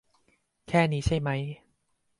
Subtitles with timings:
[0.67, 1.41] แค่นี้ใช่มั้ย?